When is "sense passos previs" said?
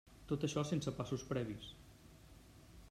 0.69-1.69